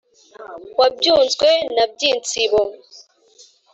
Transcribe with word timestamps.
wa 0.79 0.87
byunzwe 0.95 1.49
na 1.75 1.85
byintsibo, 1.93 2.61